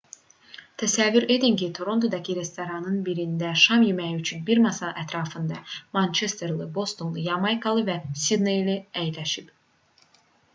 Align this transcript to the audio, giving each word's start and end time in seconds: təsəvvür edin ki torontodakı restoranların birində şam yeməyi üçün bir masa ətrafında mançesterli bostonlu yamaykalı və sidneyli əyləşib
təsəvvür 0.83 1.25
edin 1.33 1.57
ki 1.61 1.67
torontodakı 1.79 2.35
restoranların 2.37 3.03
birində 3.09 3.51
şam 3.63 3.85
yeməyi 3.87 4.15
üçün 4.21 4.41
bir 4.47 4.61
masa 4.63 4.89
ətrafında 5.03 5.61
mançesterli 5.99 6.67
bostonlu 6.79 7.27
yamaykalı 7.29 7.85
və 7.93 7.99
sidneyli 8.25 8.79
əyləşib 9.05 9.55